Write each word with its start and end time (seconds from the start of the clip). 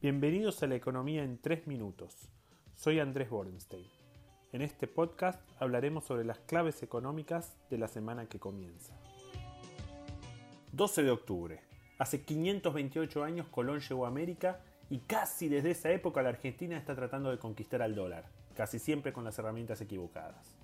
Bienvenidos 0.00 0.62
a 0.62 0.68
la 0.68 0.76
economía 0.76 1.24
en 1.24 1.38
3 1.38 1.66
minutos. 1.66 2.28
Soy 2.76 3.00
Andrés 3.00 3.30
Borenstein. 3.30 3.84
En 4.52 4.62
este 4.62 4.86
podcast 4.86 5.40
hablaremos 5.58 6.04
sobre 6.04 6.24
las 6.24 6.38
claves 6.38 6.84
económicas 6.84 7.56
de 7.68 7.78
la 7.78 7.88
semana 7.88 8.26
que 8.26 8.38
comienza. 8.38 8.92
12 10.70 11.02
de 11.02 11.10
octubre. 11.10 11.60
Hace 11.98 12.22
528 12.22 13.24
años 13.24 13.48
Colón 13.48 13.80
llegó 13.80 14.04
a 14.04 14.08
América 14.08 14.60
y 14.88 15.00
casi 15.00 15.48
desde 15.48 15.72
esa 15.72 15.90
época 15.90 16.22
la 16.22 16.28
Argentina 16.28 16.78
está 16.78 16.94
tratando 16.94 17.32
de 17.32 17.38
conquistar 17.38 17.82
al 17.82 17.96
dólar, 17.96 18.26
casi 18.54 18.78
siempre 18.78 19.12
con 19.12 19.24
las 19.24 19.36
herramientas 19.40 19.80
equivocadas. 19.80 20.54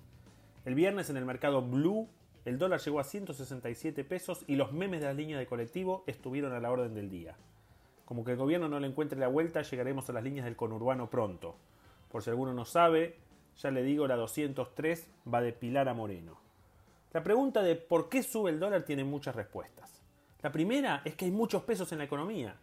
El 0.63 0.75
viernes 0.75 1.09
en 1.09 1.17
el 1.17 1.25
mercado 1.25 1.61
Blue 1.61 2.07
el 2.45 2.57
dólar 2.57 2.79
llegó 2.79 3.01
a 3.01 3.03
167 3.03 4.05
pesos 4.05 4.45
y 4.47 4.55
los 4.55 4.71
memes 4.71 5.01
de 5.01 5.07
la 5.07 5.13
línea 5.13 5.37
de 5.37 5.45
colectivo 5.45 6.05
estuvieron 6.07 6.53
a 6.53 6.61
la 6.61 6.71
orden 6.71 6.93
del 6.93 7.09
día. 7.09 7.35
Como 8.05 8.23
que 8.23 8.31
el 8.31 8.37
gobierno 8.37 8.69
no 8.69 8.79
le 8.79 8.87
encuentre 8.87 9.19
la 9.19 9.27
vuelta, 9.27 9.63
llegaremos 9.63 10.09
a 10.09 10.13
las 10.13 10.23
líneas 10.23 10.45
del 10.45 10.55
conurbano 10.55 11.09
pronto. 11.09 11.55
Por 12.11 12.23
si 12.23 12.29
alguno 12.29 12.53
no 12.53 12.65
sabe, 12.65 13.17
ya 13.57 13.71
le 13.71 13.83
digo, 13.83 14.07
la 14.07 14.15
203 14.15 15.07
va 15.33 15.41
de 15.41 15.53
Pilar 15.53 15.89
a 15.89 15.93
Moreno. 15.93 16.37
La 17.13 17.23
pregunta 17.23 17.63
de 17.63 17.75
por 17.75 18.09
qué 18.09 18.23
sube 18.23 18.51
el 18.51 18.59
dólar 18.59 18.83
tiene 18.83 19.03
muchas 19.03 19.35
respuestas. 19.35 20.01
La 20.41 20.51
primera 20.51 21.01
es 21.05 21.15
que 21.15 21.25
hay 21.25 21.31
muchos 21.31 21.63
pesos 21.63 21.91
en 21.91 21.97
la 21.97 22.03
economía. 22.03 22.55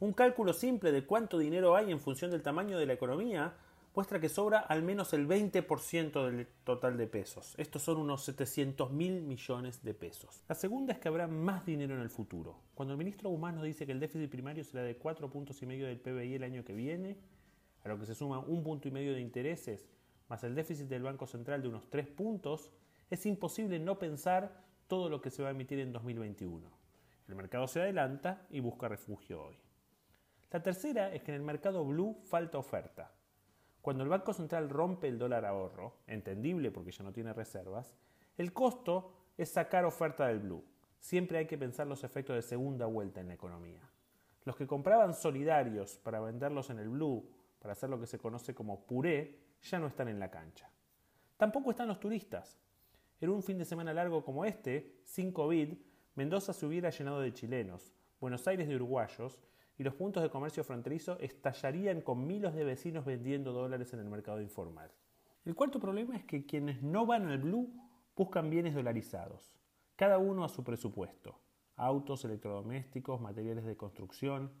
Un 0.00 0.12
cálculo 0.12 0.52
simple 0.52 0.92
de 0.92 1.04
cuánto 1.04 1.38
dinero 1.38 1.76
hay 1.76 1.90
en 1.92 2.00
función 2.00 2.30
del 2.30 2.42
tamaño 2.42 2.76
de 2.78 2.86
la 2.86 2.92
economía 2.92 3.54
muestra 3.94 4.20
que 4.20 4.28
sobra 4.28 4.60
al 4.60 4.82
menos 4.82 5.12
el 5.12 5.28
20% 5.28 6.24
del 6.24 6.46
total 6.64 6.96
de 6.96 7.06
pesos. 7.06 7.54
Estos 7.58 7.82
son 7.82 7.98
unos 7.98 8.24
700 8.24 8.90
mil 8.90 9.22
millones 9.22 9.82
de 9.82 9.92
pesos. 9.92 10.42
La 10.48 10.54
segunda 10.54 10.92
es 10.92 10.98
que 10.98 11.08
habrá 11.08 11.26
más 11.26 11.66
dinero 11.66 11.94
en 11.94 12.00
el 12.00 12.08
futuro. 12.08 12.58
Cuando 12.74 12.92
el 12.92 12.98
ministro 12.98 13.28
Humano 13.28 13.62
dice 13.62 13.84
que 13.84 13.92
el 13.92 14.00
déficit 14.00 14.30
primario 14.30 14.64
será 14.64 14.82
de 14.82 14.96
4 14.96 15.28
puntos 15.30 15.60
y 15.62 15.66
medio 15.66 15.86
del 15.86 16.00
PBI 16.00 16.34
el 16.34 16.44
año 16.44 16.64
que 16.64 16.74
viene, 16.74 17.18
a 17.84 17.88
lo 17.88 17.98
que 17.98 18.06
se 18.06 18.14
suma 18.14 18.38
un 18.38 18.62
punto 18.62 18.88
y 18.88 18.90
medio 18.90 19.12
de 19.12 19.20
intereses, 19.20 19.86
más 20.28 20.42
el 20.44 20.54
déficit 20.54 20.86
del 20.86 21.02
Banco 21.02 21.26
Central 21.26 21.60
de 21.60 21.68
unos 21.68 21.90
3 21.90 22.06
puntos, 22.08 22.70
es 23.10 23.26
imposible 23.26 23.78
no 23.78 23.98
pensar 23.98 24.62
todo 24.88 25.10
lo 25.10 25.20
que 25.20 25.30
se 25.30 25.42
va 25.42 25.48
a 25.48 25.52
emitir 25.52 25.78
en 25.80 25.92
2021. 25.92 26.66
El 27.28 27.34
mercado 27.34 27.66
se 27.66 27.80
adelanta 27.80 28.46
y 28.50 28.60
busca 28.60 28.88
refugio 28.88 29.44
hoy. 29.44 29.56
La 30.50 30.62
tercera 30.62 31.12
es 31.12 31.22
que 31.22 31.32
en 31.32 31.36
el 31.36 31.42
mercado 31.42 31.84
blue 31.84 32.18
falta 32.24 32.58
oferta. 32.58 33.10
Cuando 33.82 34.04
el 34.04 34.08
Banco 34.08 34.32
Central 34.32 34.70
rompe 34.70 35.08
el 35.08 35.18
dólar 35.18 35.44
ahorro, 35.44 35.96
entendible 36.06 36.70
porque 36.70 36.92
ya 36.92 37.02
no 37.02 37.12
tiene 37.12 37.32
reservas, 37.32 37.96
el 38.38 38.52
costo 38.52 39.12
es 39.36 39.50
sacar 39.50 39.84
oferta 39.84 40.28
del 40.28 40.38
blue. 40.38 40.64
Siempre 41.00 41.38
hay 41.38 41.46
que 41.46 41.58
pensar 41.58 41.88
los 41.88 42.04
efectos 42.04 42.36
de 42.36 42.42
segunda 42.42 42.86
vuelta 42.86 43.20
en 43.20 43.26
la 43.26 43.34
economía. 43.34 43.80
Los 44.44 44.54
que 44.54 44.68
compraban 44.68 45.14
solidarios 45.14 45.98
para 45.98 46.20
venderlos 46.20 46.70
en 46.70 46.78
el 46.78 46.90
blue, 46.90 47.28
para 47.58 47.72
hacer 47.72 47.90
lo 47.90 47.98
que 47.98 48.06
se 48.06 48.20
conoce 48.20 48.54
como 48.54 48.86
puré, 48.86 49.40
ya 49.62 49.80
no 49.80 49.88
están 49.88 50.06
en 50.06 50.20
la 50.20 50.30
cancha. 50.30 50.70
Tampoco 51.36 51.72
están 51.72 51.88
los 51.88 51.98
turistas. 51.98 52.56
En 53.20 53.30
un 53.30 53.42
fin 53.42 53.58
de 53.58 53.64
semana 53.64 53.92
largo 53.92 54.24
como 54.24 54.44
este, 54.44 55.00
sin 55.04 55.32
COVID, 55.32 55.74
Mendoza 56.14 56.52
se 56.52 56.66
hubiera 56.66 56.90
llenado 56.90 57.20
de 57.20 57.32
chilenos, 57.32 57.92
Buenos 58.20 58.46
Aires 58.46 58.68
de 58.68 58.76
uruguayos 58.76 59.40
y 59.78 59.84
los 59.84 59.94
puntos 59.94 60.22
de 60.22 60.30
comercio 60.30 60.64
fronterizo 60.64 61.18
estallarían 61.18 62.00
con 62.00 62.26
miles 62.26 62.54
de 62.54 62.64
vecinos 62.64 63.04
vendiendo 63.04 63.52
dólares 63.52 63.92
en 63.92 64.00
el 64.00 64.08
mercado 64.08 64.40
informal. 64.40 64.90
El 65.44 65.54
cuarto 65.54 65.80
problema 65.80 66.16
es 66.16 66.24
que 66.24 66.46
quienes 66.46 66.82
no 66.82 67.06
van 67.06 67.26
al 67.26 67.38
blue 67.38 67.72
buscan 68.14 68.50
bienes 68.50 68.74
dolarizados, 68.74 69.58
cada 69.96 70.18
uno 70.18 70.44
a 70.44 70.48
su 70.48 70.62
presupuesto, 70.62 71.40
autos, 71.76 72.24
electrodomésticos, 72.24 73.20
materiales 73.20 73.64
de 73.64 73.76
construcción. 73.76 74.52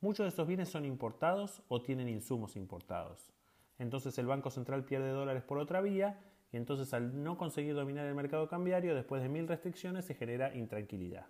Muchos 0.00 0.24
de 0.24 0.28
estos 0.28 0.46
bienes 0.46 0.68
son 0.68 0.84
importados 0.84 1.62
o 1.68 1.82
tienen 1.82 2.08
insumos 2.08 2.56
importados. 2.56 3.32
Entonces 3.78 4.16
el 4.18 4.26
Banco 4.26 4.50
Central 4.50 4.84
pierde 4.84 5.10
dólares 5.10 5.42
por 5.42 5.58
otra 5.58 5.80
vía 5.80 6.22
y 6.52 6.56
entonces 6.56 6.94
al 6.94 7.22
no 7.22 7.36
conseguir 7.36 7.74
dominar 7.74 8.06
el 8.06 8.14
mercado 8.14 8.48
cambiario, 8.48 8.94
después 8.94 9.22
de 9.22 9.28
mil 9.28 9.48
restricciones, 9.48 10.04
se 10.04 10.14
genera 10.14 10.54
intranquilidad. 10.54 11.26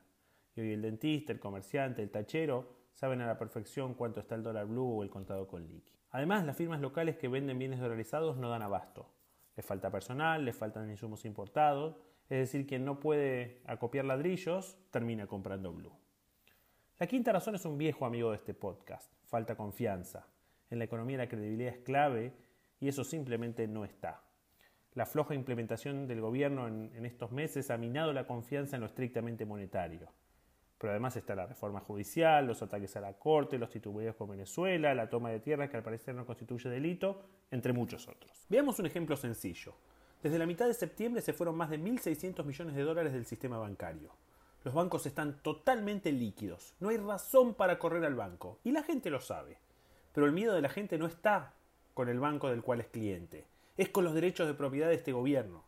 Y 0.56 0.60
hoy 0.60 0.72
el 0.72 0.82
dentista, 0.82 1.32
el 1.32 1.40
comerciante, 1.40 2.02
el 2.02 2.10
tachero 2.10 2.68
saben 2.92 3.20
a 3.20 3.26
la 3.26 3.38
perfección 3.38 3.94
cuánto 3.94 4.20
está 4.20 4.34
el 4.34 4.42
dólar 4.42 4.66
blue 4.66 4.98
o 4.98 5.02
el 5.02 5.10
contado 5.10 5.46
con 5.46 5.66
liqui. 5.66 5.92
Además, 6.10 6.44
las 6.44 6.56
firmas 6.56 6.80
locales 6.80 7.16
que 7.16 7.28
venden 7.28 7.58
bienes 7.58 7.80
dolarizados 7.80 8.36
no 8.36 8.48
dan 8.48 8.62
abasto. 8.62 9.10
Les 9.56 9.66
falta 9.66 9.90
personal, 9.90 10.44
les 10.44 10.56
faltan 10.56 10.88
insumos 10.88 11.24
importados, 11.24 11.96
es 12.28 12.38
decir, 12.38 12.66
quien 12.66 12.84
no 12.84 13.00
puede 13.00 13.62
acopiar 13.66 14.04
ladrillos 14.04 14.78
termina 14.90 15.26
comprando 15.26 15.72
blue. 15.72 15.92
La 16.98 17.08
quinta 17.08 17.32
razón 17.32 17.56
es 17.56 17.64
un 17.64 17.76
viejo 17.76 18.06
amigo 18.06 18.30
de 18.30 18.36
este 18.36 18.54
podcast, 18.54 19.12
falta 19.24 19.56
confianza. 19.56 20.28
En 20.70 20.78
la 20.78 20.84
economía 20.84 21.18
la 21.18 21.28
credibilidad 21.28 21.74
es 21.74 21.80
clave 21.80 22.32
y 22.78 22.88
eso 22.88 23.02
simplemente 23.02 23.66
no 23.66 23.84
está. 23.84 24.22
La 24.92 25.06
floja 25.06 25.34
implementación 25.34 26.06
del 26.06 26.20
gobierno 26.20 26.68
en, 26.68 26.92
en 26.94 27.04
estos 27.04 27.32
meses 27.32 27.70
ha 27.70 27.76
minado 27.76 28.12
la 28.12 28.28
confianza 28.28 28.76
en 28.76 28.80
lo 28.80 28.86
estrictamente 28.86 29.44
monetario. 29.44 30.12
Pero 30.78 30.90
además 30.90 31.16
está 31.16 31.34
la 31.34 31.46
reforma 31.46 31.80
judicial, 31.80 32.46
los 32.46 32.62
ataques 32.62 32.96
a 32.96 33.00
la 33.00 33.14
Corte, 33.14 33.58
los 33.58 33.70
titubeos 33.70 34.16
con 34.16 34.30
Venezuela, 34.30 34.94
la 34.94 35.08
toma 35.08 35.30
de 35.30 35.40
tierras 35.40 35.70
que 35.70 35.76
al 35.76 35.82
parecer 35.82 36.14
no 36.14 36.26
constituye 36.26 36.68
delito, 36.68 37.22
entre 37.50 37.72
muchos 37.72 38.08
otros. 38.08 38.46
Veamos 38.48 38.78
un 38.78 38.86
ejemplo 38.86 39.16
sencillo. 39.16 39.74
Desde 40.22 40.38
la 40.38 40.46
mitad 40.46 40.66
de 40.66 40.74
septiembre 40.74 41.22
se 41.22 41.32
fueron 41.32 41.56
más 41.56 41.70
de 41.70 41.78
1.600 41.78 42.44
millones 42.44 42.74
de 42.74 42.82
dólares 42.82 43.12
del 43.12 43.26
sistema 43.26 43.58
bancario. 43.58 44.10
Los 44.64 44.72
bancos 44.72 45.04
están 45.04 45.42
totalmente 45.42 46.10
líquidos, 46.10 46.74
no 46.80 46.88
hay 46.88 46.96
razón 46.96 47.54
para 47.54 47.78
correr 47.78 48.04
al 48.06 48.14
banco, 48.14 48.58
y 48.64 48.72
la 48.72 48.82
gente 48.82 49.10
lo 49.10 49.20
sabe. 49.20 49.58
Pero 50.14 50.26
el 50.26 50.32
miedo 50.32 50.54
de 50.54 50.62
la 50.62 50.70
gente 50.70 50.96
no 50.96 51.06
está 51.06 51.52
con 51.92 52.08
el 52.08 52.18
banco 52.18 52.48
del 52.48 52.62
cual 52.62 52.80
es 52.80 52.86
cliente, 52.86 53.46
es 53.76 53.90
con 53.90 54.04
los 54.04 54.14
derechos 54.14 54.46
de 54.46 54.54
propiedad 54.54 54.88
de 54.88 54.94
este 54.94 55.12
gobierno. 55.12 55.64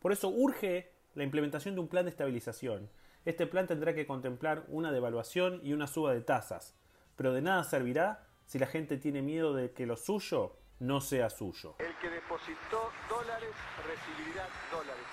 Por 0.00 0.12
eso 0.12 0.28
urge 0.30 0.90
la 1.14 1.24
implementación 1.24 1.74
de 1.74 1.82
un 1.82 1.88
plan 1.88 2.06
de 2.06 2.10
estabilización 2.10 2.88
este 3.24 3.46
plan 3.46 3.66
tendrá 3.66 3.94
que 3.94 4.06
contemplar 4.06 4.64
una 4.68 4.90
devaluación 4.90 5.60
y 5.62 5.72
una 5.72 5.86
suba 5.86 6.12
de 6.12 6.20
tasas, 6.22 6.74
pero 7.16 7.32
de 7.32 7.42
nada 7.42 7.62
servirá 7.64 8.26
si 8.46 8.58
la 8.58 8.66
gente 8.66 8.96
tiene 8.96 9.22
miedo 9.22 9.54
de 9.54 9.72
que 9.72 9.86
lo 9.86 9.96
suyo 9.96 10.56
no 10.80 11.00
sea 11.00 11.30
suyo. 11.30 11.76
El 11.78 11.96
que 11.98 12.10
depositó 12.10 12.90
dólares 13.08 13.50
recibirá 13.86 14.48
dólares. 14.72 15.04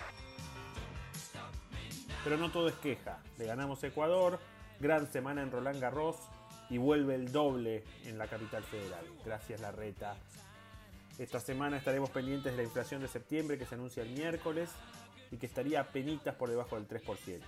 Pero 2.24 2.38
no 2.38 2.52
todo 2.52 2.68
es 2.68 2.76
queja. 2.76 3.20
Le 3.38 3.46
ganamos 3.46 3.84
Ecuador, 3.84 4.40
gran 4.80 5.06
semana 5.12 5.44
en 5.44 5.52
Roland 5.52 5.80
Garros 5.80 6.18
y 6.70 6.80
vuelve 6.80 7.16
el 7.16 7.32
doble 7.32 7.84
en 8.06 8.18
la 8.18 8.28
capital 8.28 8.64
federal. 8.64 9.06
Gracias 9.24 9.62
la 9.62 9.72
reta. 9.72 10.16
Esta 11.20 11.40
semana 11.40 11.78
estaremos 11.78 12.10
pendientes 12.10 12.52
de 12.52 12.58
la 12.58 12.64
inflación 12.64 13.02
de 13.02 13.08
septiembre 13.08 13.58
que 13.58 13.66
se 13.66 13.76
anuncia 13.76 14.02
el 14.02 14.10
miércoles 14.10 14.72
y 15.32 15.38
que 15.38 15.46
estaría 15.46 15.82
a 15.82 15.84
penitas 15.84 16.36
por 16.36 16.50
debajo 16.50 16.76
del 16.76 16.88
3%. 16.88 17.42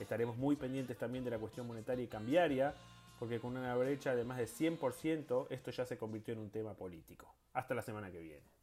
Estaremos 0.00 0.36
muy 0.36 0.56
pendientes 0.56 0.96
también 0.96 1.24
de 1.24 1.30
la 1.30 1.38
cuestión 1.38 1.66
monetaria 1.66 2.04
y 2.04 2.08
cambiaria, 2.08 2.74
porque 3.18 3.38
con 3.38 3.56
una 3.56 3.76
brecha 3.76 4.16
de 4.16 4.24
más 4.24 4.38
de 4.38 4.46
100% 4.46 5.46
esto 5.50 5.70
ya 5.70 5.84
se 5.84 5.98
convirtió 5.98 6.32
en 6.32 6.40
un 6.40 6.50
tema 6.50 6.74
político. 6.74 7.32
Hasta 7.52 7.74
la 7.74 7.82
semana 7.82 8.10
que 8.10 8.18
viene. 8.18 8.59